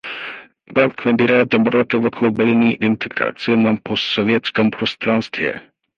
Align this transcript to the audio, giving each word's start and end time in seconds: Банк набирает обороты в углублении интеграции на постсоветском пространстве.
Банк 0.67 1.05
набирает 1.05 1.53
обороты 1.53 1.99
в 1.99 2.05
углублении 2.07 2.75
интеграции 2.79 3.53
на 3.53 3.77
постсоветском 3.77 4.71
пространстве. 4.71 5.61